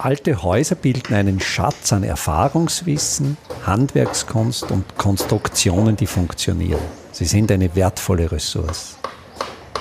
[0.00, 3.36] Alte Häuser bilden einen Schatz an Erfahrungswissen,
[3.66, 6.80] Handwerkskunst und Konstruktionen, die funktionieren.
[7.10, 8.96] Sie sind eine wertvolle Ressource.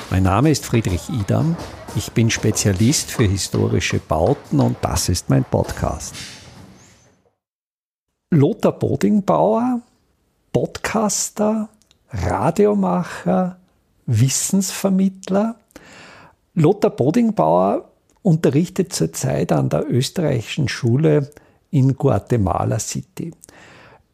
[0.10, 1.56] Mein Name ist Friedrich Idam.
[1.96, 6.16] Ich bin Spezialist für historische Bauten und das ist mein Podcast.
[8.32, 9.82] Lothar Bodingbauer,
[10.52, 11.70] Podcaster,
[12.10, 13.58] Radiomacher,
[14.08, 15.58] Wissensvermittler.
[16.56, 17.87] Lothar Bodingbauer
[18.28, 21.32] unterrichtet zurzeit an der österreichischen Schule
[21.72, 23.32] in Guatemala City.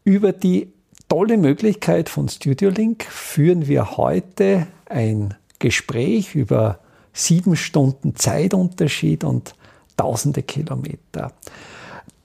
[0.03, 0.71] Über die
[1.09, 6.77] tolle Möglichkeit von StudioLink führen wir heute ein Gespräch über
[7.11, 9.55] sieben Stunden Zeitunterschied und
[9.97, 11.33] tausende Kilometer.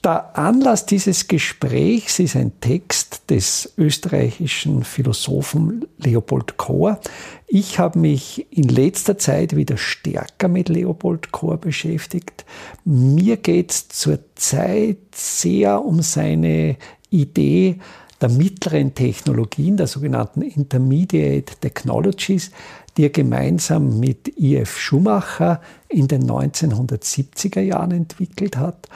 [0.08, 6.98] Der Anlass dieses Gesprächs ist ein Text des österreichischen Philosophen Leopold Kohr.
[7.46, 12.46] Ich habe mich in letzter Zeit wieder stärker mit Leopold Kohr beschäftigt.
[12.86, 16.78] Mir geht es zurzeit sehr um seine
[17.10, 17.76] Idee
[18.22, 22.50] der mittleren Technologien, der sogenannten Intermediate Technologies,
[22.96, 24.78] die er gemeinsam mit I.F.
[24.78, 28.88] Schumacher in den 1970er Jahren entwickelt hat.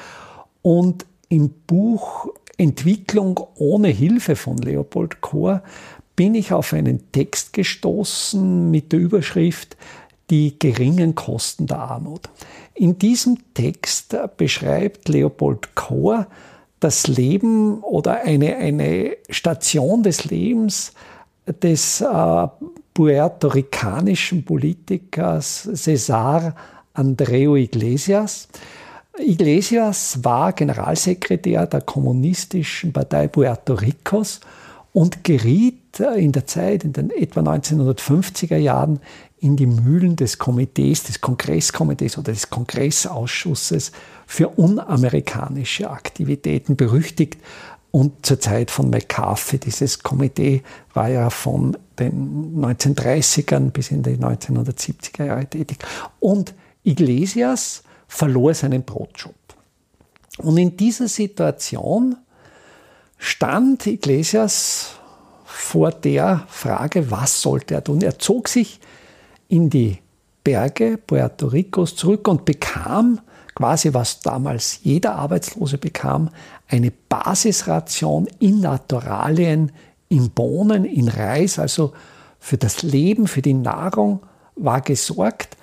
[0.63, 5.63] Und im Buch Entwicklung ohne Hilfe von Leopold Kohr
[6.15, 9.77] bin ich auf einen Text gestoßen mit der Überschrift
[10.31, 12.29] Die geringen Kosten der Armut.
[12.75, 16.27] In diesem Text beschreibt Leopold Kohr
[16.81, 20.93] das Leben oder eine, eine Station des Lebens
[21.47, 22.49] des äh,
[22.95, 26.55] puerto-ricanischen Politikers Cesar
[26.95, 28.49] Andreu Iglesias,
[29.19, 34.41] Iglesias war Generalsekretär der kommunistischen Partei Puerto Ricos
[34.93, 39.01] und geriet in der Zeit, in den etwa 1950er Jahren,
[39.39, 43.93] in die Mühlen des Komitees, des Kongresskomitees oder des Kongressausschusses
[44.27, 47.39] für unamerikanische Aktivitäten berüchtigt
[47.91, 49.59] und zur Zeit von McCarthy.
[49.59, 50.63] Dieses Komitee
[50.95, 55.79] war ja von den 1930ern bis in die 1970er Jahre tätig.
[56.19, 59.35] Und Iglesias verlor seinen Brotjob.
[60.39, 62.17] Und in dieser Situation
[63.17, 64.97] stand Iglesias
[65.45, 68.03] vor der Frage, was sollte er tun?
[68.03, 68.81] Er zog sich
[69.49, 69.99] in die
[70.45, 73.21] Berge Puerto Ricos zurück und bekam
[73.55, 76.31] quasi, was damals jeder Arbeitslose bekam,
[76.69, 79.73] eine Basisration in Naturalien,
[80.09, 81.93] in Bohnen, in Reis, also
[82.39, 84.21] für das Leben, für die Nahrung
[84.57, 85.57] war gesorgt.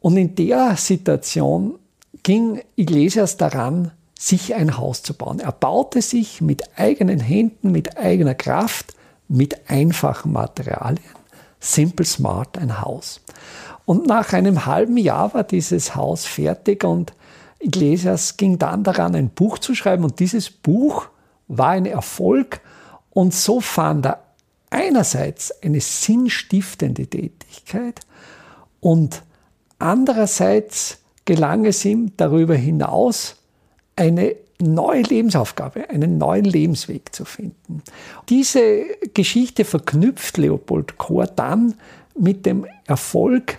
[0.00, 1.79] Und in der Situation
[2.22, 5.40] ging Iglesias daran, sich ein Haus zu bauen.
[5.40, 8.94] Er baute sich mit eigenen Händen, mit eigener Kraft,
[9.28, 11.14] mit einfachen Materialien,
[11.58, 13.20] simple smart, ein Haus.
[13.86, 17.14] Und nach einem halben Jahr war dieses Haus fertig und
[17.60, 21.08] Iglesias ging dann daran, ein Buch zu schreiben und dieses Buch
[21.48, 22.60] war ein Erfolg
[23.10, 24.22] und so fand er
[24.70, 28.00] einerseits eine sinnstiftende Tätigkeit
[28.80, 29.22] und
[29.78, 33.36] andererseits gelang es ihm darüber hinaus,
[33.96, 37.82] eine neue Lebensaufgabe, einen neuen Lebensweg zu finden.
[38.28, 41.74] Diese Geschichte verknüpft Leopold Kohr dann
[42.18, 43.58] mit dem Erfolg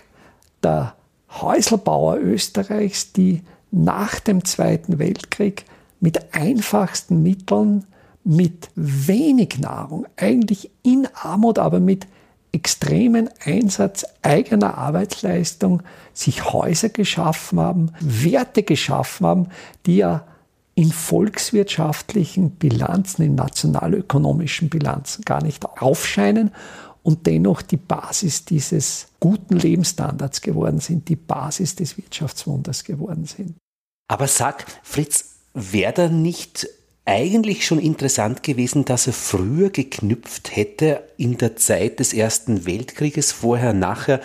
[0.62, 0.94] der
[1.30, 5.64] Häuselbauer Österreichs, die nach dem Zweiten Weltkrieg
[5.98, 7.84] mit einfachsten Mitteln,
[8.24, 12.06] mit wenig Nahrung, eigentlich in Armut, aber mit
[12.52, 15.82] extremen Einsatz eigener Arbeitsleistung
[16.12, 19.48] sich Häuser geschaffen haben, Werte geschaffen haben,
[19.86, 20.26] die ja
[20.74, 26.50] in volkswirtschaftlichen Bilanzen, in nationalökonomischen Bilanzen gar nicht aufscheinen
[27.02, 33.56] und dennoch die Basis dieses guten Lebensstandards geworden sind, die Basis des Wirtschaftswunders geworden sind.
[34.08, 36.68] Aber sag, Fritz, wäre da nicht
[37.04, 43.32] eigentlich schon interessant gewesen, dass er früher geknüpft hätte in der Zeit des Ersten Weltkrieges,
[43.32, 44.20] vorher, nachher,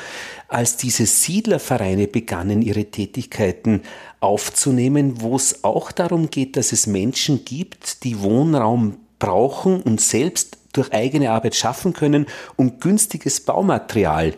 [0.47, 3.81] als diese Siedlervereine begannen, ihre Tätigkeiten
[4.19, 10.57] aufzunehmen, wo es auch darum geht, dass es Menschen gibt, die Wohnraum brauchen und selbst
[10.73, 14.35] durch eigene Arbeit schaffen können und günstiges Baumaterial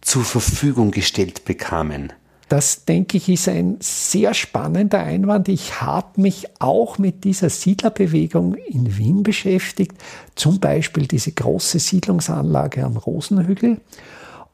[0.00, 2.14] zur Verfügung gestellt bekamen.
[2.50, 5.48] Das, denke ich, ist ein sehr spannender Einwand.
[5.48, 9.92] Ich habe mich auch mit dieser Siedlerbewegung in Wien beschäftigt,
[10.34, 13.80] zum Beispiel diese große Siedlungsanlage am Rosenhügel.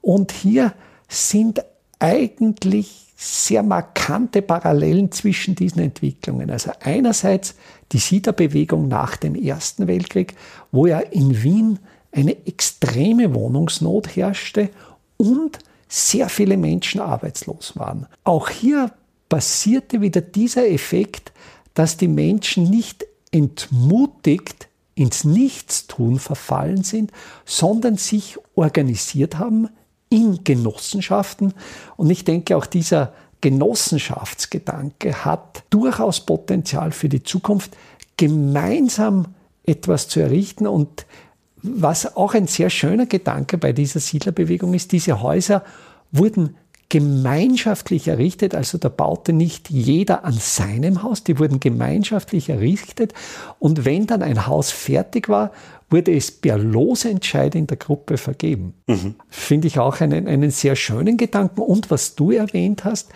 [0.03, 0.75] Und hier
[1.09, 1.65] sind
[1.99, 6.51] eigentlich sehr markante Parallelen zwischen diesen Entwicklungen.
[6.51, 7.55] Also einerseits
[7.93, 10.35] die Siedlerbewegung nach dem Ersten Weltkrieg,
[10.71, 11.79] wo ja in Wien
[12.13, 14.69] eine extreme Wohnungsnot herrschte
[15.17, 18.07] und sehr viele Menschen arbeitslos waren.
[18.25, 18.93] Auch hier
[19.29, 21.33] passierte wieder dieser Effekt,
[21.75, 27.13] dass die Menschen nicht entmutigt ins Nichtstun verfallen sind,
[27.45, 29.69] sondern sich organisiert haben
[30.09, 31.53] in Genossenschaften.
[31.97, 33.13] Und ich denke, auch dieser
[33.43, 37.77] Genossenschaftsgedanke hat durchaus Potenzial für die Zukunft,
[38.17, 39.35] gemeinsam
[39.65, 40.67] etwas zu errichten.
[40.67, 41.05] Und
[41.75, 45.65] was auch ein sehr schöner Gedanke bei dieser Siedlerbewegung ist, diese Häuser
[46.13, 46.57] wurden
[46.89, 53.13] gemeinschaftlich errichtet, also da baute nicht jeder an seinem Haus, die wurden gemeinschaftlich errichtet
[53.59, 55.51] und wenn dann ein Haus fertig war,
[55.91, 58.75] wurde es per Losentscheid in der Gruppe vergeben.
[58.87, 59.17] Mhm.
[59.29, 63.11] Finde ich auch einen, einen sehr schönen Gedanken und was du erwähnt hast,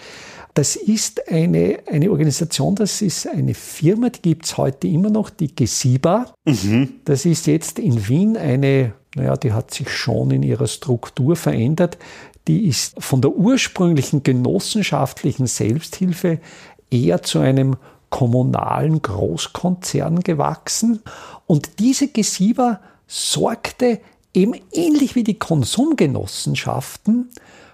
[0.54, 5.30] das ist eine, eine Organisation, das ist eine Firma, die gibt es heute immer noch,
[5.30, 6.32] die Gesiba.
[6.44, 6.94] Mhm.
[7.04, 11.98] Das ist jetzt in Wien eine, naja, die hat sich schon in ihrer Struktur verändert
[12.48, 16.40] die ist von der ursprünglichen genossenschaftlichen Selbsthilfe
[16.90, 17.76] eher zu einem
[18.08, 21.00] kommunalen Großkonzern gewachsen.
[21.46, 24.00] Und diese Gesiba sorgte
[24.34, 27.28] eben ähnlich wie die Konsumgenossenschaften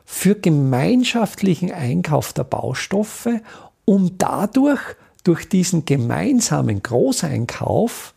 [0.06, 3.40] für gemeinschaftlichen Einkauf der Baustoffe,
[3.84, 4.80] um dadurch
[5.24, 8.14] durch diesen gemeinsamen Großeinkauf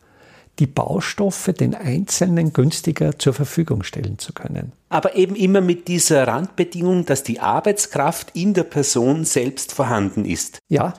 [0.59, 4.73] die Baustoffe den Einzelnen günstiger zur Verfügung stellen zu können.
[4.89, 10.59] Aber eben immer mit dieser Randbedingung, dass die Arbeitskraft in der Person selbst vorhanden ist.
[10.67, 10.93] Ja.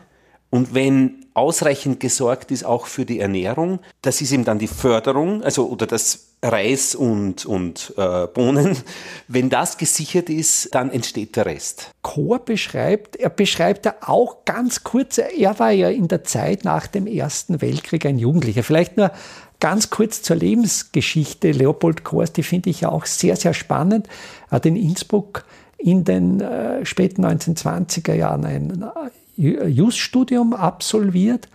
[0.49, 5.45] Und wenn ausreichend gesorgt ist auch für die Ernährung, das ist eben dann die Förderung,
[5.45, 8.77] also oder das Reis und, und äh, Bohnen.
[9.29, 11.91] Wenn das gesichert ist, dann entsteht der Rest.
[12.03, 16.87] Chor beschreibt, er beschreibt ja auch ganz kurz, er war ja in der Zeit nach
[16.87, 18.63] dem Ersten Weltkrieg ein Jugendlicher.
[18.63, 19.11] Vielleicht nur
[19.61, 24.09] Ganz kurz zur Lebensgeschichte Leopold Kors, die finde ich ja auch sehr, sehr spannend.
[24.49, 25.45] Er hat in Innsbruck
[25.77, 28.85] in den äh, späten 1920er Jahren ein
[29.37, 31.49] äh, Just-Studium absolviert,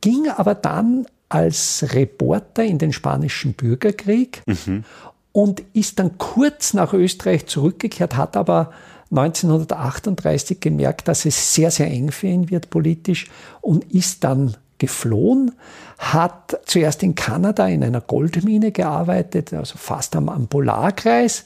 [0.00, 4.84] ging aber dann als Reporter in den spanischen Bürgerkrieg mhm.
[5.32, 8.72] und ist dann kurz nach Österreich zurückgekehrt, hat aber
[9.10, 13.26] 1938 gemerkt, dass es sehr, sehr eng für ihn wird politisch
[13.60, 15.52] und ist dann geflohen,
[15.98, 21.44] hat zuerst in Kanada in einer Goldmine gearbeitet, also fast am, am Polarkreis,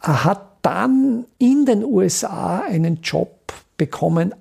[0.00, 4.34] hat dann in den USA einen Job bekommen,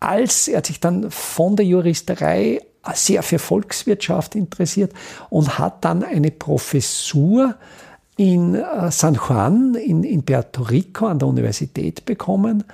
[0.00, 2.60] als er sich dann von der Juristerei
[2.94, 4.92] sehr für Volkswirtschaft interessiert
[5.30, 7.54] und hat dann eine Professur
[8.16, 12.64] in äh, San Juan in, in Puerto Rico an der Universität bekommen,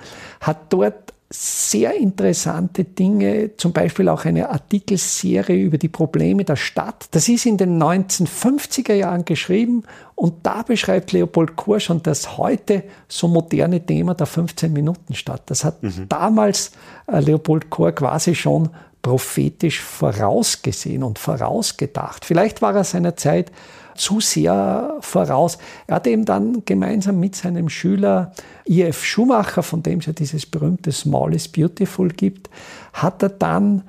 [0.41, 7.07] hat dort sehr interessante Dinge, zum Beispiel auch eine Artikelserie über die Probleme der Stadt.
[7.11, 9.83] Das ist in den 1950er Jahren geschrieben
[10.15, 15.43] und da beschreibt Leopold Kohr schon das heute so moderne Thema der 15-Minuten-Stadt.
[15.45, 16.07] Das hat mhm.
[16.09, 16.71] damals
[17.05, 18.69] äh, Leopold Kohr quasi schon
[19.01, 22.25] prophetisch vorausgesehen und vorausgedacht.
[22.25, 23.51] Vielleicht war er seiner Zeit
[23.95, 25.57] zu sehr voraus.
[25.87, 28.33] Er hat eben dann gemeinsam mit seinem Schüler
[28.67, 29.03] I.F.
[29.03, 32.49] Schumacher, von dem es ja dieses berühmte Small is Beautiful gibt,
[32.93, 33.83] hat er dann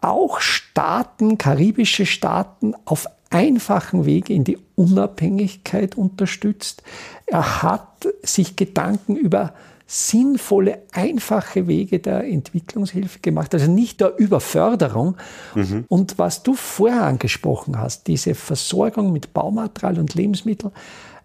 [0.00, 6.82] auch Staaten, karibische Staaten, auf einfachen Weg in die Unabhängigkeit unterstützt.
[7.26, 9.54] Er hat sich Gedanken über
[9.90, 15.16] sinnvolle, einfache Wege der Entwicklungshilfe gemacht, also nicht der Überförderung.
[15.54, 15.86] Mhm.
[15.88, 20.72] Und was du vorher angesprochen hast, diese Versorgung mit Baumaterial und Lebensmitteln,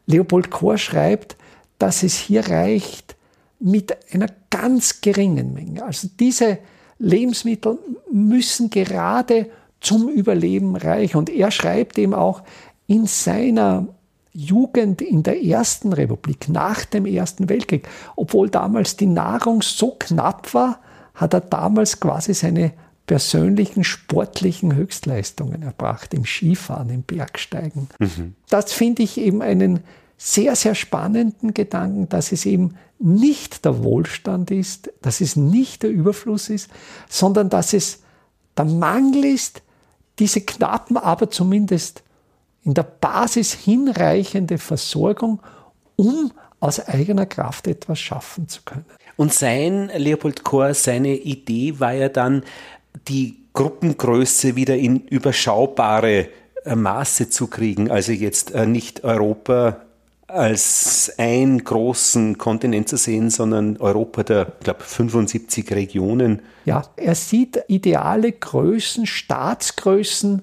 [0.06, 1.36] Leopold Kohr schreibt,
[1.78, 3.18] dass es hier reicht
[3.60, 5.84] mit einer ganz geringen Menge.
[5.84, 6.60] Also diese
[7.00, 7.80] Lebensmittel
[8.12, 9.50] müssen gerade
[9.82, 11.18] zum Überleben reichen.
[11.18, 12.44] Und er schreibt eben auch
[12.88, 13.90] in seiner
[14.34, 20.54] Jugend in der Ersten Republik, nach dem Ersten Weltkrieg, obwohl damals die Nahrung so knapp
[20.54, 20.80] war,
[21.14, 22.74] hat er damals quasi seine
[23.06, 27.90] persönlichen sportlichen Höchstleistungen erbracht, im Skifahren, im Bergsteigen.
[28.00, 28.36] Mhm.
[28.50, 29.82] Das finde ich eben einen
[30.18, 35.92] sehr, sehr spannenden Gedanken, dass es eben nicht der Wohlstand ist, dass es nicht der
[35.92, 36.70] Überfluss ist,
[37.10, 38.00] sondern dass es
[38.58, 39.62] der Mangel ist,
[40.20, 42.04] diese knappen, aber zumindest
[42.64, 45.42] in der Basis hinreichende Versorgung,
[45.96, 48.86] um aus eigener Kraft etwas schaffen zu können.
[49.18, 52.44] Und sein, Leopold Kohr, seine Idee war ja dann,
[53.08, 56.30] die Gruppengröße wieder in überschaubare
[56.66, 57.92] äh, Maße zu kriegen.
[57.92, 59.78] Also jetzt äh, nicht Europa
[60.28, 66.42] als einen großen Kontinent zu sehen, sondern Europa der, ich glaube, 75 Regionen.
[66.66, 70.42] Ja, er sieht ideale Größen, Staatsgrößen,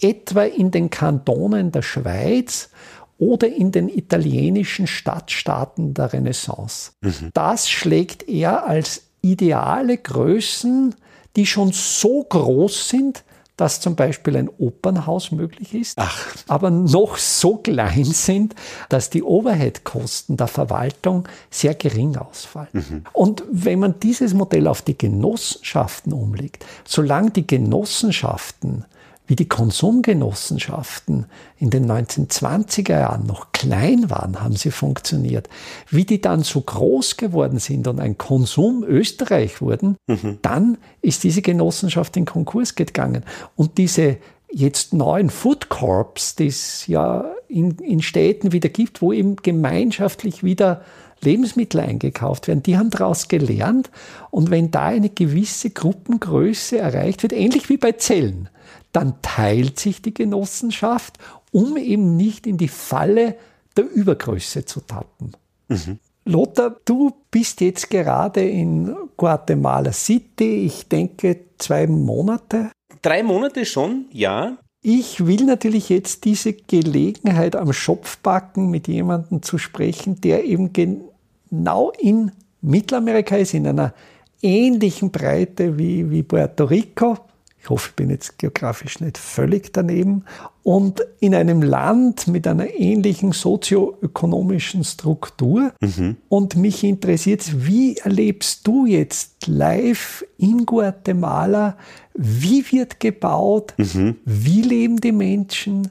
[0.00, 2.70] etwa in den Kantonen der Schweiz
[3.18, 6.92] oder in den italienischen Stadtstaaten der Renaissance.
[7.00, 7.30] Mhm.
[7.34, 10.94] Das schlägt er als ideale Größen,
[11.36, 13.24] die schon so groß sind,
[13.58, 16.28] dass zum Beispiel ein Opernhaus möglich ist, Ach.
[16.46, 18.54] aber noch so klein sind,
[18.88, 22.68] dass die Overhead-Kosten der Verwaltung sehr gering ausfallen.
[22.72, 23.04] Mhm.
[23.12, 28.84] Und wenn man dieses Modell auf die Genossenschaften umlegt, solange die Genossenschaften
[29.28, 31.26] wie die Konsumgenossenschaften
[31.58, 35.50] in den 1920er Jahren noch klein waren, haben sie funktioniert.
[35.90, 40.38] Wie die dann so groß geworden sind und ein Konsum Österreich wurden, mhm.
[40.40, 43.22] dann ist diese Genossenschaft in Konkurs gegangen.
[43.54, 44.16] Und diese
[44.50, 50.42] jetzt neuen Food Corps, die es ja in, in Städten wieder gibt, wo eben gemeinschaftlich
[50.42, 50.80] wieder
[51.20, 53.90] Lebensmittel eingekauft werden, die haben daraus gelernt.
[54.30, 58.48] Und wenn da eine gewisse Gruppengröße erreicht wird, ähnlich wie bei Zellen,
[58.92, 61.18] dann teilt sich die Genossenschaft,
[61.52, 63.36] um eben nicht in die Falle
[63.76, 65.32] der Übergröße zu tappen.
[65.68, 65.98] Mhm.
[66.24, 72.70] Lothar, du bist jetzt gerade in Guatemala City, ich denke zwei Monate.
[73.00, 74.58] Drei Monate schon, ja.
[74.82, 80.72] Ich will natürlich jetzt diese Gelegenheit am Schopf packen, mit jemandem zu sprechen, der eben
[80.72, 82.30] genau in
[82.60, 83.94] Mittelamerika ist, in einer
[84.42, 87.16] ähnlichen Breite wie, wie Puerto Rico,
[87.60, 90.24] ich hoffe, ich bin jetzt geografisch nicht völlig daneben.
[90.62, 95.72] Und in einem Land mit einer ähnlichen sozioökonomischen Struktur.
[95.80, 96.16] Mhm.
[96.28, 101.76] Und mich interessiert, wie erlebst du jetzt live in Guatemala?
[102.14, 103.74] Wie wird gebaut?
[103.76, 104.16] Mhm.
[104.24, 105.90] Wie leben die Menschen?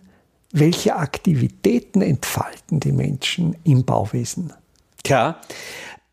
[0.51, 4.53] Welche Aktivitäten entfalten die Menschen im Bauwesen?
[5.03, 5.41] Tja,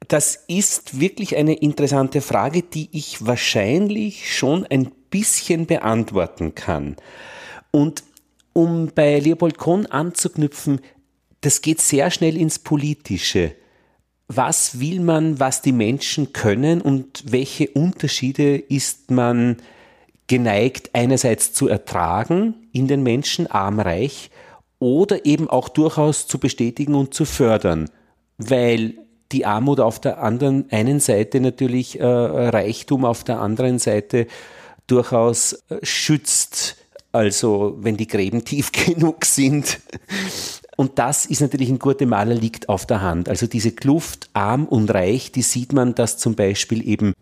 [0.08, 6.96] das ist wirklich eine interessante Frage, die ich wahrscheinlich schon ein bisschen beantworten kann.
[7.70, 8.02] Und
[8.52, 10.80] um bei Leopold Kohn anzuknüpfen,
[11.40, 13.52] das geht sehr schnell ins Politische.
[14.26, 19.58] Was will man, was die Menschen können und welche Unterschiede ist man
[20.26, 24.30] geneigt einerseits zu ertragen in den Menschen, arm-reich,
[24.80, 27.88] oder eben auch durchaus zu bestätigen und zu fördern,
[28.38, 28.94] weil
[29.30, 34.26] die Armut auf der anderen einen Seite natürlich äh, Reichtum auf der anderen Seite
[34.86, 36.76] durchaus äh, schützt.
[37.12, 39.80] Also wenn die Gräben tief genug sind.
[40.76, 43.28] Und das ist natürlich in Guatemala liegt auf der Hand.
[43.28, 47.12] Also diese Kluft arm und reich, die sieht man, dass zum Beispiel eben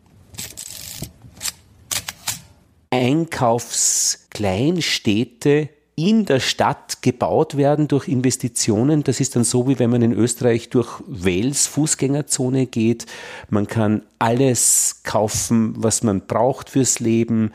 [2.90, 9.05] Einkaufskleinstädte in der Stadt gebaut werden durch Investitionen.
[9.05, 13.07] Das ist dann so, wie wenn man in Österreich durch Wales Fußgängerzone geht.
[13.51, 17.53] Man kann alles kaufen, was man braucht fürs Leben.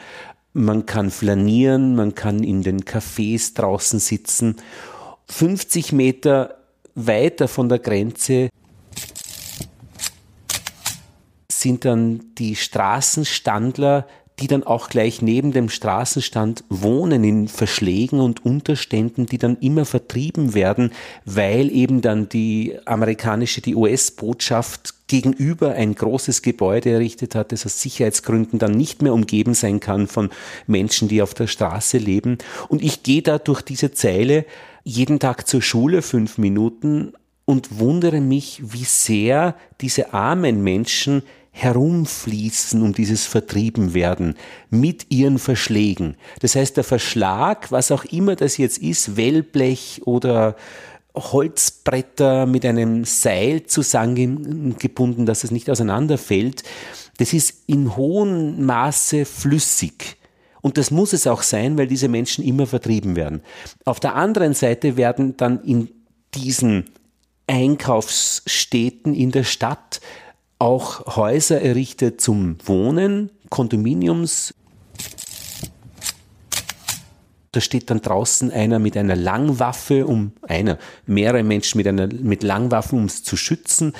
[0.53, 4.57] Man kann flanieren, man kann in den Cafés draußen sitzen.
[5.29, 6.57] 50 Meter
[6.95, 8.49] weiter von der Grenze
[11.49, 14.07] sind dann die Straßenstandler,
[14.39, 19.83] die dann auch gleich neben dem Straßenstand wohnen in Verschlägen und Unterständen, die dann immer
[19.85, 20.91] vertrieben werden,
[21.25, 27.81] weil eben dann die amerikanische, die US-Botschaft gegenüber ein großes Gebäude errichtet hat, das aus
[27.81, 30.29] Sicherheitsgründen dann nicht mehr umgeben sein kann von
[30.67, 32.37] Menschen, die auf der Straße leben.
[32.67, 34.45] Und ich gehe da durch diese Zeile
[34.83, 37.13] jeden Tag zur Schule fünf Minuten
[37.45, 41.23] und wundere mich, wie sehr diese armen Menschen
[41.57, 44.35] herumfließen um dieses Vertriebenwerden
[44.69, 46.15] mit ihren Verschlägen.
[46.39, 50.55] Das heißt, der Verschlag, was auch immer das jetzt ist, Wellblech oder
[51.15, 56.61] Holzbretter mit einem Seil zusammengebunden, dass es nicht auseinanderfällt,
[57.17, 60.17] das ist in hohem Maße flüssig.
[60.61, 63.41] Und das muss es auch sein, weil diese Menschen immer vertrieben werden.
[63.83, 65.89] Auf der anderen Seite werden dann in
[66.35, 66.85] diesen
[67.47, 70.01] Einkaufsstädten in der Stadt
[70.59, 74.53] auch Häuser errichtet zum Wohnen, Kondominiums.
[77.51, 82.43] Da steht dann draußen einer mit einer Langwaffe, um einer, mehrere Menschen mit einer mit
[82.43, 83.93] Langwaffen, um es zu schützen.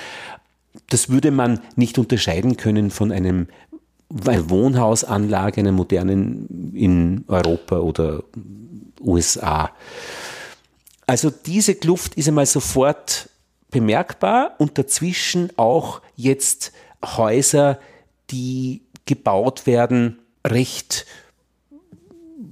[0.89, 3.47] Das würde man nicht unterscheiden können von einem
[4.09, 8.23] Wohnhausanlage, einer modernen in Europa oder
[9.01, 9.71] USA.
[11.05, 13.29] Also diese Kluft ist einmal sofort
[13.77, 16.71] bemerkbar und dazwischen auch jetzt
[17.05, 17.79] Häuser,
[18.31, 21.05] die gebaut werden, recht,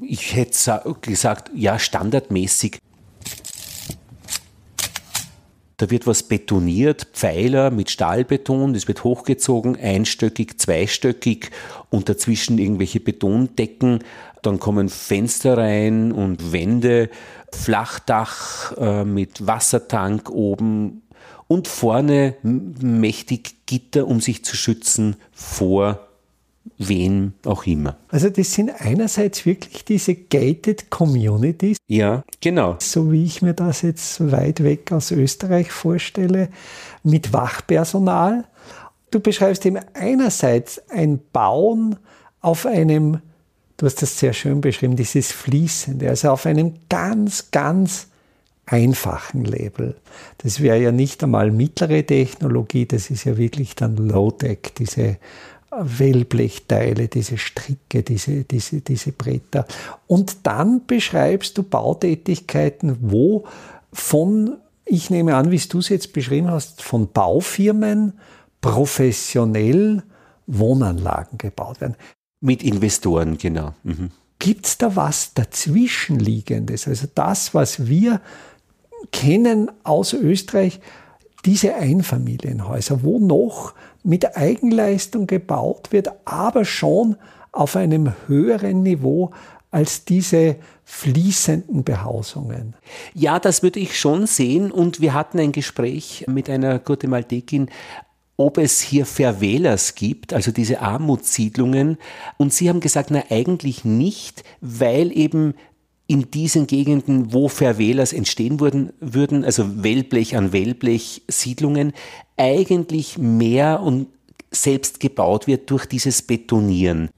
[0.02, 2.78] ich hätte gesagt, ja, standardmäßig.
[5.78, 11.50] Da wird was betoniert, Pfeiler mit Stahlbeton, das wird hochgezogen, einstöckig, zweistöckig
[11.90, 14.04] und dazwischen irgendwelche Betondecken.
[14.44, 17.10] Dann kommen Fenster rein und Wände,
[17.52, 21.02] Flachdach äh, mit Wassertank oben,
[21.48, 26.06] und vorne mächtig Gitter, um sich zu schützen vor
[26.78, 27.98] wen auch immer.
[28.10, 31.78] Also das sind einerseits wirklich diese gated Communities.
[31.88, 32.78] Ja, genau.
[32.80, 36.50] So wie ich mir das jetzt weit weg aus Österreich vorstelle,
[37.04, 38.46] mit Wachpersonal.
[39.12, 41.98] Du beschreibst eben einerseits ein Bauen
[42.42, 43.22] auf einem,
[43.78, 48.08] du hast das sehr schön beschrieben, dieses Fließende, also auf einem ganz, ganz
[48.66, 49.96] einfachen Label.
[50.40, 55.18] Das wäre ja nicht einmal mittlere Technologie, das ist ja wirklich dann Low-Tech, diese
[55.78, 59.66] Wellblechteile, diese Stricke, diese, diese, diese Bretter.
[60.08, 63.46] Und dann beschreibst du Bautätigkeiten, wo
[63.92, 68.14] von, ich nehme an, wie du es jetzt beschrieben hast, von Baufirmen
[68.62, 70.04] professionell
[70.48, 71.96] Wohnanlagen gebaut werden.
[72.42, 73.74] Mit Investoren, genau.
[73.84, 74.12] Mhm.
[74.40, 76.88] Gibt es da was dazwischenliegendes?
[76.88, 78.22] Also das, was wir
[79.12, 80.80] kennen aus Österreich,
[81.46, 87.18] diese Einfamilienhäuser, wo noch mit Eigenleistung gebaut wird, aber schon
[87.52, 89.32] auf einem höheren Niveau
[89.72, 92.76] als diese fließenden Behausungen.
[93.14, 94.72] Ja, das würde ich schon sehen.
[94.72, 97.70] Und wir hatten ein Gespräch mit einer Guatemaltekin,
[98.38, 101.98] ob es hier Verwählers gibt, also diese Armutssiedlungen.
[102.38, 105.56] Und sie haben gesagt, na eigentlich nicht, weil eben
[106.08, 111.94] in diesen Gegenden, wo Verwählers entstehen würden, würden, also Wellblech an Wellblech Siedlungen,
[112.38, 114.08] eigentlich mehr und
[114.52, 117.10] selbst gebaut wird durch dieses Betonieren.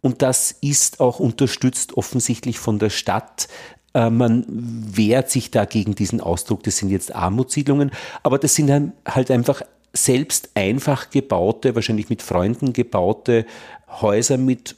[0.00, 3.48] Und das ist auch unterstützt offensichtlich von der Stadt.
[3.94, 7.90] Äh, man wehrt sich da gegen diesen Ausdruck, das sind jetzt Armutssiedlungen,
[8.22, 9.62] aber das sind halt einfach
[9.92, 13.46] selbst einfach gebaute, wahrscheinlich mit Freunden gebaute
[13.88, 14.76] Häuser mit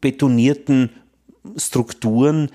[0.00, 0.90] betonierten
[1.56, 2.50] Strukturen,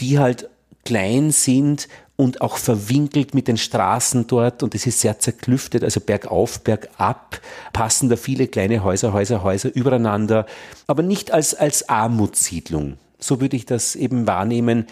[0.00, 0.48] die halt
[0.84, 6.00] klein sind und auch verwinkelt mit den Straßen dort und es ist sehr zerklüftet, also
[6.00, 7.40] bergauf, bergab
[7.72, 10.46] passen da viele kleine Häuser, Häuser, Häuser übereinander,
[10.86, 12.96] aber nicht als, als Armutssiedlung.
[13.18, 14.86] So würde ich das eben wahrnehmen,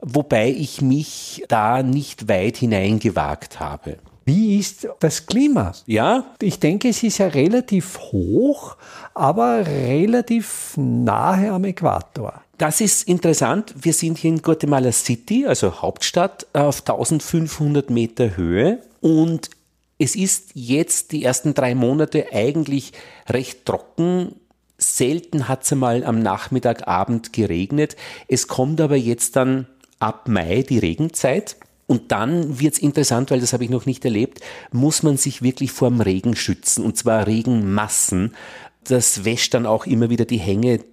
[0.00, 3.98] wobei ich mich da nicht weit hineingewagt habe.
[4.32, 5.72] Wie ist das Klima?
[5.86, 6.24] Ja?
[6.40, 8.76] Ich denke, es ist ja relativ hoch,
[9.12, 12.40] aber relativ nahe am Äquator.
[12.56, 13.74] Das ist interessant.
[13.82, 19.50] Wir sind hier in Guatemala City, also Hauptstadt, auf 1500 Meter Höhe und
[19.98, 22.92] es ist jetzt die ersten drei Monate eigentlich
[23.28, 24.36] recht trocken.
[24.78, 27.96] Selten hat es einmal am Nachmittag, Abend geregnet.
[28.28, 29.66] Es kommt aber jetzt dann
[29.98, 31.56] ab Mai die Regenzeit.
[31.90, 34.38] Und dann wird es interessant, weil das habe ich noch nicht erlebt,
[34.70, 38.36] muss man sich wirklich vor dem Regen schützen, und zwar Regenmassen.
[38.84, 40.84] Das wäscht dann auch immer wieder die Hänge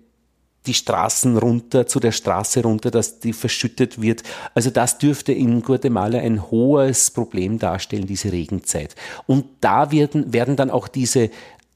[0.65, 4.23] die Straßen runter, zu der Straße runter, dass die verschüttet wird.
[4.55, 8.95] Also das dürfte in Guatemala ein hohes Problem darstellen, diese Regenzeit.
[9.27, 11.29] Und da werden, werden dann auch diese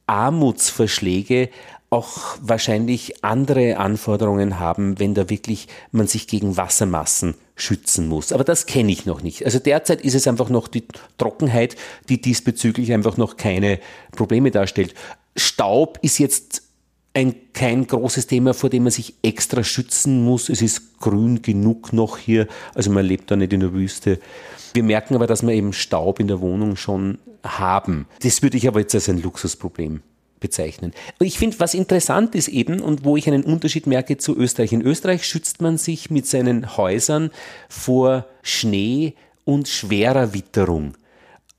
[0.07, 1.51] Armutsverschläge
[1.91, 8.31] auch wahrscheinlich andere Anforderungen haben, wenn da wirklich man sich gegen Wassermassen schützen muss.
[8.31, 9.43] Aber das kenne ich noch nicht.
[9.43, 10.85] Also derzeit ist es einfach noch die
[11.17, 11.75] Trockenheit,
[12.07, 13.79] die diesbezüglich einfach noch keine
[14.13, 14.95] Probleme darstellt.
[15.35, 16.63] Staub ist jetzt
[17.13, 20.47] ein, kein großes Thema, vor dem man sich extra schützen muss.
[20.47, 24.17] Es ist grün genug noch hier, also man lebt da nicht in der Wüste.
[24.73, 28.07] Wir merken aber, dass wir eben Staub in der Wohnung schon haben.
[28.23, 30.01] Das würde ich aber jetzt als ein Luxusproblem
[30.41, 30.91] bezeichnen.
[31.19, 34.73] Ich finde, was interessant ist eben und wo ich einen Unterschied merke zu Österreich.
[34.73, 37.31] In Österreich schützt man sich mit seinen Häusern
[37.69, 39.13] vor Schnee
[39.45, 40.95] und schwerer Witterung.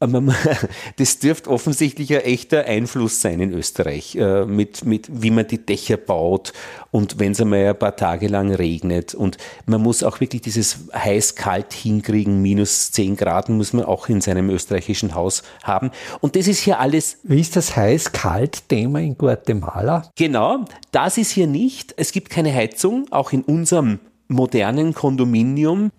[0.97, 5.65] das dürfte offensichtlich ein echter Einfluss sein in Österreich, äh, mit, mit wie man die
[5.65, 6.53] Dächer baut
[6.91, 9.15] und wenn es einmal ein paar Tage lang regnet.
[9.15, 14.21] Und man muss auch wirklich dieses heiß-kalt hinkriegen, minus 10 Grad muss man auch in
[14.21, 15.91] seinem österreichischen Haus haben.
[16.21, 17.19] Und das ist hier alles.
[17.23, 20.11] Wie ist das heiß-kalt-Thema in Guatemala?
[20.17, 21.95] Genau, das ist hier nicht.
[21.97, 25.91] Es gibt keine Heizung, auch in unserem modernen Kondominium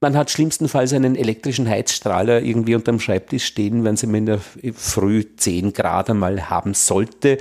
[0.00, 4.40] man hat schlimmstenfalls einen elektrischen Heizstrahler irgendwie unterm Schreibtisch stehen, wenn sie in der
[4.74, 7.38] Früh 10 Grad einmal haben sollte.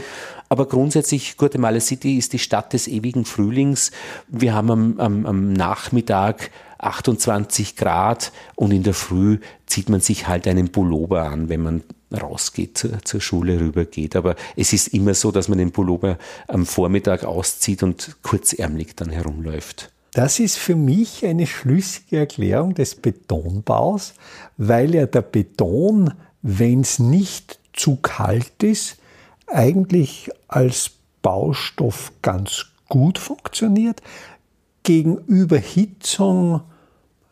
[0.50, 3.91] Aber grundsätzlich, Guatemala City ist die Stadt des ewigen Frühlings.
[4.28, 10.28] Wir haben am, am, am Nachmittag 28 Grad und in der Früh zieht man sich
[10.28, 14.15] halt einen Pullover an, wenn man rausgeht, zur Schule rübergeht.
[14.15, 16.17] Aber es ist immer so, dass man den Pullover
[16.48, 19.91] am Vormittag auszieht und kurzärmlich dann herumläuft.
[20.18, 24.16] Das ist für mich eine schlüssige Erklärung des Betonbaus,
[24.58, 28.98] weil ja der Beton, wenn es nicht zu kalt ist,
[29.46, 30.90] eigentlich als
[31.22, 34.02] Baustoff ganz gut funktioniert.
[34.82, 36.62] Gegen Überhitzung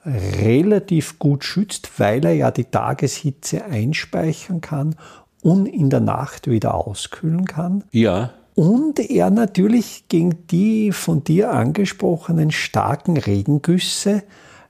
[0.05, 4.95] relativ gut schützt, weil er ja die Tageshitze einspeichern kann
[5.41, 7.83] und in der Nacht wieder auskühlen kann.
[7.89, 8.35] Ja.
[8.55, 14.23] Und er natürlich gegen die von dir angesprochenen starken Regengüsse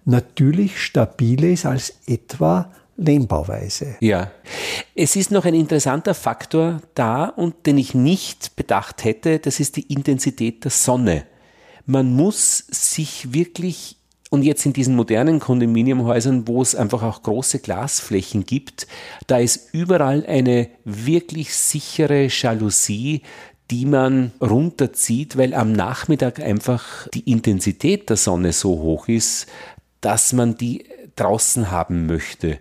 [0.05, 3.97] natürlich stabiler ist als etwa Lehmbauweise.
[3.99, 4.31] Ja.
[4.95, 9.75] Es ist noch ein interessanter Faktor da und den ich nicht bedacht hätte, das ist
[9.75, 11.25] die Intensität der Sonne.
[11.85, 13.97] Man muss sich wirklich
[14.31, 18.87] und jetzt in diesen modernen Kondominiumhäusern, wo es einfach auch große Glasflächen gibt,
[19.27, 23.21] da ist überall eine wirklich sichere Jalousie,
[23.71, 29.47] die man runterzieht, weil am Nachmittag einfach die Intensität der Sonne so hoch ist,
[30.01, 32.60] dass man die draußen haben möchte.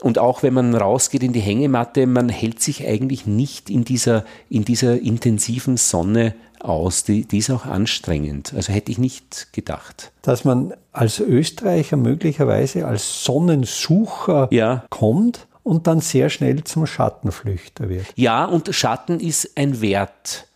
[0.00, 4.24] Und auch wenn man rausgeht in die Hängematte, man hält sich eigentlich nicht in dieser,
[4.48, 7.04] in dieser intensiven Sonne aus.
[7.04, 8.52] Die, die ist auch anstrengend.
[8.54, 10.12] Also hätte ich nicht gedacht.
[10.22, 14.84] Dass man als Österreicher möglicherweise als Sonnensucher ja.
[14.90, 18.04] kommt und dann sehr schnell zum Schattenflüchter wird.
[18.16, 20.48] Ja, und Schatten ist ein Wert.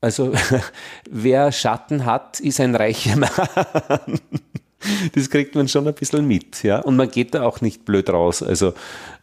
[0.00, 0.32] Also
[1.10, 4.18] wer Schatten hat, ist ein reicher Mann.
[5.14, 6.78] Das kriegt man schon ein bisschen mit, ja.
[6.78, 8.72] Und man geht da auch nicht blöd raus, also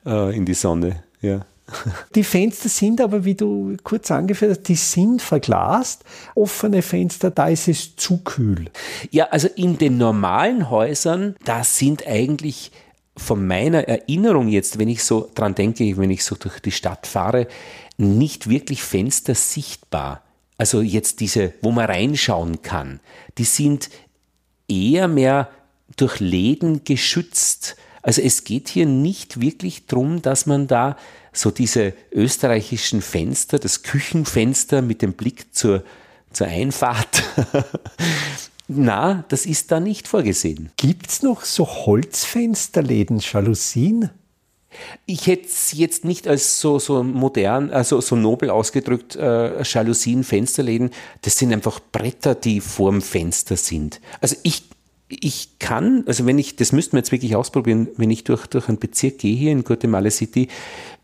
[0.06, 1.40] äh, in die Sonne, ja.
[2.14, 6.04] Die Fenster sind aber, wie du kurz angeführt hast, die sind verglast.
[6.36, 8.70] Offene Fenster, da ist es zu kühl.
[9.10, 12.72] Ja, also in den normalen Häusern, da sind eigentlich
[13.16, 17.06] von meiner Erinnerung jetzt, wenn ich so dran denke, wenn ich so durch die Stadt
[17.06, 17.48] fahre,
[17.98, 20.24] nicht wirklich Fenster sichtbar.
[20.58, 23.00] Also jetzt diese, wo man reinschauen kann.
[23.38, 23.90] Die sind
[24.68, 25.50] eher mehr
[25.96, 27.76] durch Läden geschützt.
[28.02, 30.98] Also es geht hier nicht wirklich darum, dass man da
[31.32, 35.84] so diese österreichischen Fenster, das Küchenfenster mit dem Blick zur,
[36.32, 37.24] zur Einfahrt,
[38.68, 40.72] na, das ist da nicht vorgesehen.
[40.78, 44.10] Gibt es noch so Holzfensterläden, Jalousien?
[45.06, 50.24] Ich hätte es jetzt nicht als so, so modern, also so nobel ausgedrückt, äh, Jalousien,
[50.24, 50.92] Fensterläden.
[51.22, 54.02] Das sind einfach Bretter, die vorm Fenster sind.
[54.20, 54.64] Also ich,
[55.10, 58.68] ich kann, also wenn ich, das müssten wir jetzt wirklich ausprobieren, wenn ich durch, durch
[58.68, 60.48] einen Bezirk gehe hier in Guatemala City,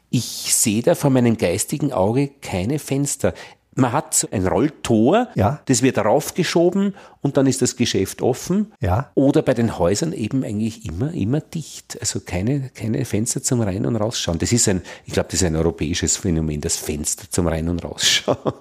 [0.10, 3.36] ich sehe da vor meinem geistigen Auge keine Fenster.
[3.76, 5.62] Man hat so ein Rolltor, ja.
[5.66, 8.74] das wird raufgeschoben und dann ist das Geschäft offen.
[8.80, 9.12] Ja.
[9.14, 11.98] Oder bei den Häusern eben eigentlich immer, immer dicht.
[12.02, 14.40] Also keine, keine Fenster zum Rein- und Rausschauen.
[14.40, 17.84] Das ist ein, ich glaube, das ist ein europäisches Phänomen, das Fenster zum Rein- und
[17.84, 18.54] Rausschauen.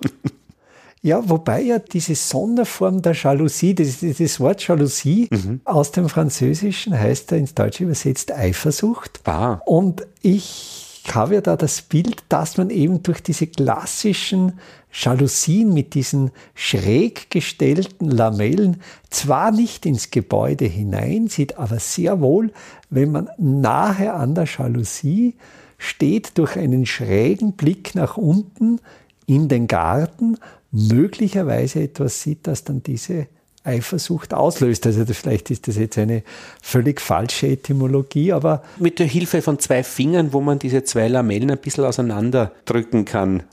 [1.00, 5.60] Ja, wobei ja diese Sonderform der Jalousie, das, das Wort Jalousie mhm.
[5.64, 9.20] aus dem Französischen heißt ja ins Deutsche übersetzt Eifersucht.
[9.24, 9.60] Ah.
[9.64, 10.77] Und ich
[11.14, 14.58] habe ja da das Bild, dass man eben durch diese klassischen
[14.92, 22.52] Jalousien mit diesen schräg gestellten Lamellen zwar nicht ins Gebäude hineinsieht, aber sehr wohl,
[22.90, 25.34] wenn man nahe an der Jalousie
[25.76, 28.80] steht, durch einen schrägen Blick nach unten
[29.26, 30.36] in den Garten
[30.72, 33.28] möglicherweise etwas sieht, das dann diese
[33.68, 34.86] Eifersucht auslöst.
[34.86, 36.22] Also vielleicht ist das jetzt eine
[36.62, 38.62] völlig falsche Etymologie, aber.
[38.78, 43.44] Mit der Hilfe von zwei Fingern, wo man diese zwei Lamellen ein bisschen auseinanderdrücken kann.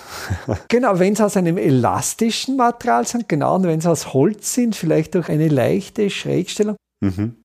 [0.68, 4.76] genau, wenn es aus einem elastischen Material sind, genau, und wenn es aus Holz sind,
[4.76, 6.76] vielleicht durch eine leichte Schrägstellung.
[7.00, 7.36] Mhm.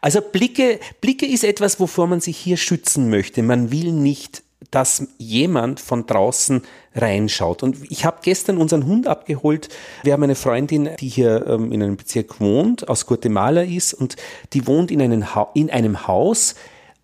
[0.00, 3.42] Also Blicke, Blicke ist etwas, wovor man sich hier schützen möchte.
[3.42, 6.62] Man will nicht dass jemand von draußen
[6.94, 7.62] reinschaut.
[7.62, 9.68] Und ich habe gestern unseren Hund abgeholt.
[10.02, 14.16] Wir haben eine Freundin, die hier ähm, in einem Bezirk wohnt, aus Guatemala ist und
[14.52, 15.24] die wohnt in einem,
[15.54, 16.54] in einem Haus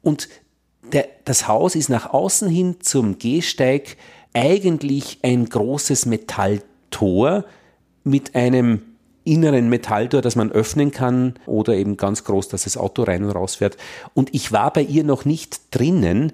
[0.02, 0.28] und
[0.92, 3.96] der, das Haus ist nach außen hin zum Gehsteig
[4.32, 7.44] eigentlich ein großes Metalltor
[8.04, 8.82] mit einem
[9.24, 13.30] inneren Metalltor, das man öffnen kann oder eben ganz groß, dass das Auto rein und
[13.30, 13.76] raus fährt.
[14.14, 16.32] Und ich war bei ihr noch nicht drinnen.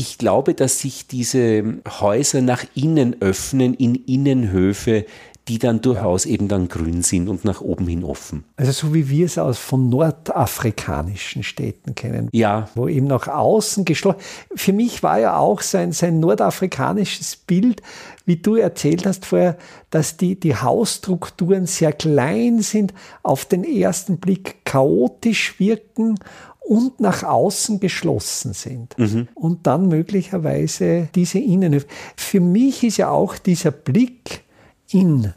[0.00, 5.06] Ich glaube, dass sich diese Häuser nach innen öffnen in Innenhöfe,
[5.48, 8.44] die dann durchaus eben dann grün sind und nach oben hin offen.
[8.56, 12.28] Also so wie wir es aus von nordafrikanischen Städten kennen.
[12.30, 12.68] Ja.
[12.76, 14.20] Wo eben nach außen geschlossen.
[14.54, 17.82] Für mich war ja auch sein, sein nordafrikanisches Bild,
[18.24, 19.56] wie du erzählt hast vorher,
[19.90, 26.20] dass die, die Hausstrukturen sehr klein sind, auf den ersten Blick chaotisch wirken
[26.68, 28.96] und nach außen geschlossen sind.
[28.98, 29.28] Mhm.
[29.34, 31.86] Und dann möglicherweise diese Innenhöfe.
[32.14, 34.42] Für mich ist ja auch dieser Blick
[34.90, 35.32] in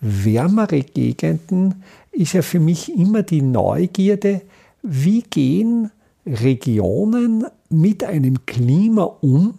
[0.00, 4.42] wärmere Gegenden, ist ja für mich immer die Neugierde,
[4.82, 5.92] wie gehen
[6.26, 9.54] Regionen mit einem Klima um,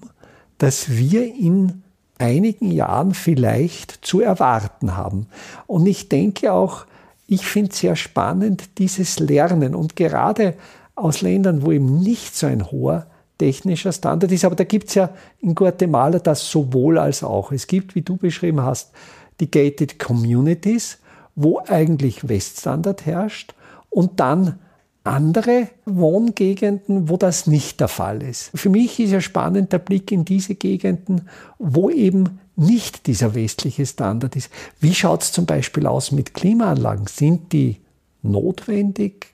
[0.57, 1.83] das wir in
[2.17, 5.27] einigen Jahren vielleicht zu erwarten haben.
[5.67, 6.85] Und ich denke auch,
[7.27, 9.73] ich finde es sehr spannend, dieses Lernen.
[9.73, 10.55] Und gerade
[10.95, 14.45] aus Ländern, wo eben nicht so ein hoher technischer Standard ist.
[14.45, 17.51] Aber da gibt es ja in Guatemala das sowohl als auch.
[17.51, 18.91] Es gibt, wie du beschrieben hast,
[19.39, 20.99] die Gated Communities,
[21.35, 23.53] wo eigentlich Weststandard herrscht
[23.89, 24.59] und dann
[25.03, 28.51] andere Wohngegenden, wo das nicht der Fall ist.
[28.55, 31.27] Für mich ist ja spannend der Blick in diese Gegenden,
[31.59, 34.49] wo eben nicht dieser westliche Standard ist.
[34.79, 37.07] Wie schaut es zum Beispiel aus mit Klimaanlagen?
[37.07, 37.81] Sind die
[38.21, 39.32] notwendig?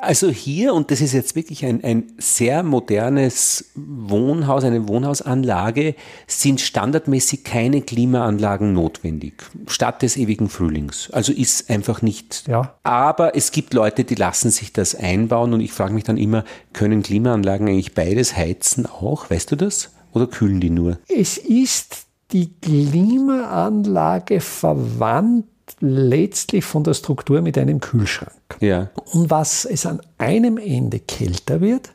[0.00, 5.94] Also hier, und das ist jetzt wirklich ein, ein sehr modernes Wohnhaus, eine Wohnhausanlage,
[6.26, 9.34] sind standardmäßig keine Klimaanlagen notwendig,
[9.66, 11.10] statt des ewigen Frühlings.
[11.12, 12.48] Also ist einfach nicht.
[12.48, 12.74] Ja.
[12.82, 16.44] Aber es gibt Leute, die lassen sich das einbauen und ich frage mich dann immer,
[16.72, 19.30] können Klimaanlagen eigentlich beides heizen auch?
[19.30, 19.90] Weißt du das?
[20.12, 20.98] Oder kühlen die nur?
[21.08, 25.46] Es ist die Klimaanlage verwandt
[25.80, 28.32] letztlich von der Struktur mit einem Kühlschrank.
[28.60, 28.90] Ja.
[29.12, 31.92] Und was es an einem Ende kälter wird,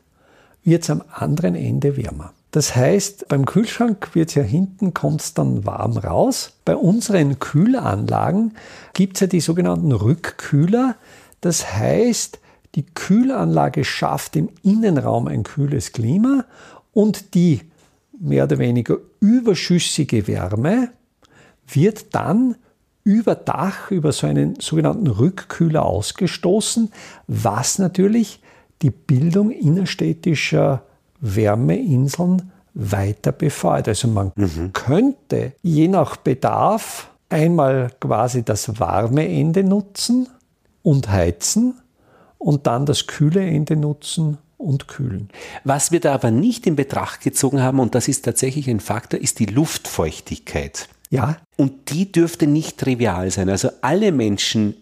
[0.64, 2.32] wird es am anderen Ende wärmer.
[2.50, 6.54] Das heißt, beim Kühlschrank wird es ja hinten, kommt es dann warm raus.
[6.64, 8.54] Bei unseren Kühlanlagen
[8.94, 10.96] gibt es ja die sogenannten Rückkühler.
[11.42, 12.38] Das heißt,
[12.74, 16.44] die Kühlanlage schafft im Innenraum ein kühles Klima
[16.92, 17.60] und die
[18.18, 20.90] mehr oder weniger überschüssige Wärme
[21.68, 22.56] wird dann
[23.06, 26.90] über Dach, über so einen sogenannten Rückkühler ausgestoßen,
[27.28, 28.40] was natürlich
[28.82, 30.82] die Bildung innerstädtischer
[31.20, 33.86] Wärmeinseln weiter befeuert.
[33.86, 34.72] Also man mhm.
[34.72, 40.28] könnte je nach Bedarf einmal quasi das warme Ende nutzen
[40.82, 41.74] und heizen
[42.38, 45.28] und dann das kühle Ende nutzen und kühlen.
[45.62, 49.20] Was wir da aber nicht in Betracht gezogen haben, und das ist tatsächlich ein Faktor,
[49.20, 50.88] ist die Luftfeuchtigkeit.
[51.10, 51.36] Ja.
[51.56, 53.48] Und die dürfte nicht trivial sein.
[53.48, 54.74] Also alle Menschen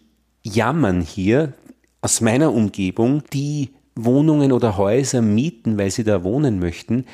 [0.43, 1.53] jammern hier
[2.01, 7.07] aus meiner Umgebung, die Wohnungen oder Häuser mieten, weil sie da wohnen möchten,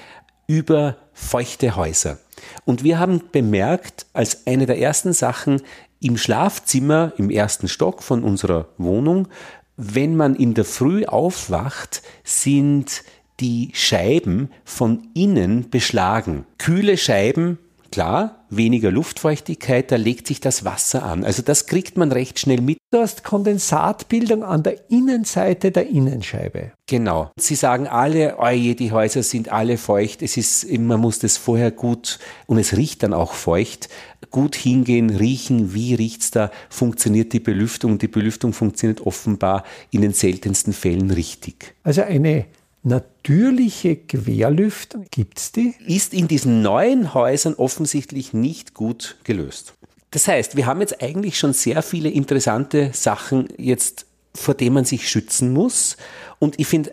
[0.46, 2.18] über feuchte Häuser.
[2.64, 5.62] Und wir haben bemerkt, als eine der ersten Sachen
[6.00, 9.28] im Schlafzimmer im ersten Stock von unserer Wohnung,
[9.76, 13.02] wenn man in der Früh aufwacht, sind
[13.38, 16.46] die Scheiben von innen beschlagen.
[16.58, 17.58] Kühle Scheiben
[17.92, 21.24] Klar, weniger Luftfeuchtigkeit, da legt sich das Wasser an.
[21.24, 22.78] Also das kriegt man recht schnell mit.
[22.92, 26.70] Du hast Kondensatbildung an der Innenseite der Innenscheibe.
[26.86, 27.32] Genau.
[27.36, 30.22] Sie sagen alle, oje, die Häuser sind alle feucht.
[30.22, 33.88] Es ist, man muss das vorher gut, und es riecht dann auch feucht,
[34.30, 37.98] gut hingehen, riechen, wie riecht's da, funktioniert die Belüftung.
[37.98, 41.74] Die Belüftung funktioniert offenbar in den seltensten Fällen richtig.
[41.82, 42.46] Also eine
[42.82, 45.74] natürliche Querlüftung, gibt es die?
[45.86, 49.74] Ist in diesen neuen Häusern offensichtlich nicht gut gelöst.
[50.10, 54.84] Das heißt, wir haben jetzt eigentlich schon sehr viele interessante Sachen jetzt, vor denen man
[54.84, 55.96] sich schützen muss.
[56.38, 56.92] Und ich finde,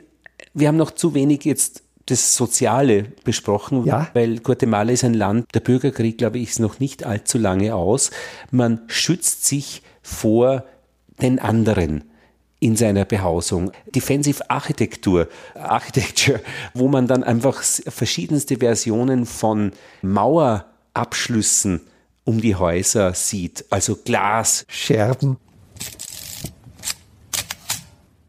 [0.53, 4.09] wir haben noch zu wenig jetzt das Soziale besprochen, ja.
[4.13, 8.11] weil Guatemala ist ein Land, der Bürgerkrieg, glaube ich, ist noch nicht allzu lange aus.
[8.49, 10.63] Man schützt sich vor
[11.21, 12.06] den anderen
[12.59, 13.71] in seiner Behausung.
[13.93, 16.41] Defensive Architektur, Architecture,
[16.73, 21.81] wo man dann einfach verschiedenste Versionen von Mauerabschlüssen
[22.23, 25.37] um die Häuser sieht, also Glas, Scherben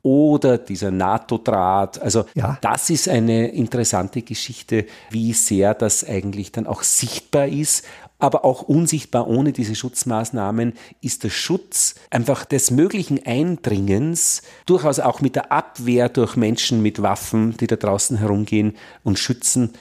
[0.03, 2.01] oder dieser NATO-Draht.
[2.01, 2.59] Also ja.
[2.61, 7.85] das ist eine interessante Geschichte, wie sehr das eigentlich dann auch sichtbar ist
[8.19, 15.21] aber auch unsichtbar ohne diese Schutzmaßnahmen ist der Schutz einfach des möglichen Eindringens, durchaus auch
[15.21, 19.73] mit der Abwehr durch Menschen mit Waffen, die da draußen herumgehen und schützen.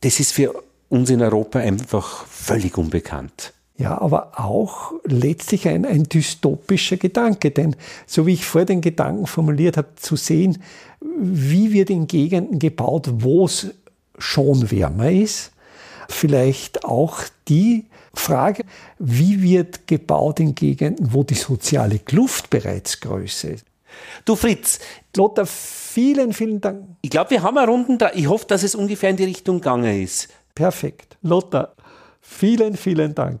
[0.00, 0.54] Das ist für
[0.88, 3.52] uns in Europa einfach völlig unbekannt.
[3.80, 7.74] Ja, aber auch letztlich ein, ein dystopischer Gedanke, denn
[8.06, 10.62] so wie ich vor den Gedanken formuliert habe, zu sehen,
[11.00, 13.68] wie wird in Gegenden gebaut, wo es
[14.18, 15.52] schon wärmer ist,
[16.10, 18.64] vielleicht auch die Frage,
[18.98, 23.64] wie wird gebaut in Gegenden, wo die soziale Kluft bereits größer ist.
[24.26, 24.78] Du Fritz.
[25.16, 26.84] Lothar, vielen, vielen Dank.
[27.00, 28.10] Ich glaube, wir haben eine Runden da.
[28.12, 30.28] Ich hoffe, dass es ungefähr in die Richtung gegangen ist.
[30.54, 31.16] Perfekt.
[31.22, 31.72] Lothar,
[32.20, 33.40] vielen, vielen Dank.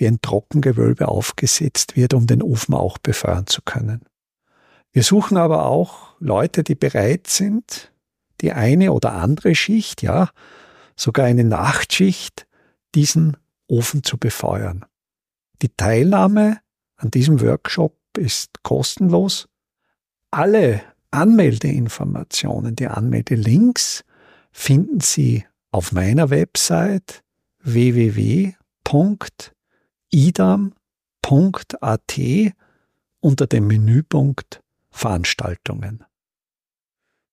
[0.00, 4.02] wie ein Trockengewölbe aufgesetzt wird, um den Ofen auch befeuern zu können.
[4.92, 7.92] Wir suchen aber auch Leute, die bereit sind,
[8.40, 10.30] die eine oder andere Schicht, ja,
[10.96, 12.46] sogar eine Nachtschicht,
[12.94, 13.36] diesen
[13.68, 14.84] Ofen zu befeuern.
[15.62, 16.58] Die Teilnahme
[16.96, 19.48] an diesem Workshop ist kostenlos.
[20.30, 24.04] Alle Anmeldeinformationen, die Anmeldelinks
[24.50, 27.22] finden Sie auf meiner Website
[30.12, 31.72] www.idam.at
[33.20, 36.04] unter dem Menüpunkt Veranstaltungen.